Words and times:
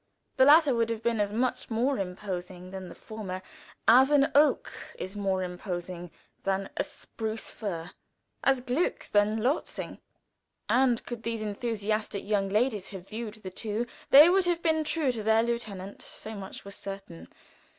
The 0.37 0.45
latter 0.45 0.73
would 0.73 0.89
have 0.89 1.03
been 1.03 1.19
as 1.19 1.31
much 1.31 1.69
more 1.69 1.99
imposing 1.99 2.71
than 2.71 2.89
the 2.89 2.95
former 2.95 3.43
as 3.87 4.09
an 4.09 4.31
oak 4.33 4.73
is 4.97 5.15
more 5.15 5.43
imposing 5.43 6.09
than 6.43 6.71
a 6.75 6.83
spruce 6.83 7.51
fir 7.51 7.91
as 8.43 8.61
Gluck 8.61 9.07
than 9.11 9.43
Lortzing. 9.43 9.99
And 10.67 11.05
could 11.05 11.21
these 11.21 11.43
enthusiastic 11.43 12.23
young 12.25 12.49
ladies 12.49 12.87
have 12.87 13.07
viewed 13.09 13.35
the 13.35 13.51
two 13.51 13.85
they 14.09 14.27
would 14.27 14.45
have 14.45 14.63
been 14.63 14.83
true 14.83 15.11
to 15.11 15.21
their 15.21 15.43
lieutenant; 15.43 16.01
so 16.01 16.33
much 16.33 16.65
was 16.65 16.73
certain. 16.73 17.27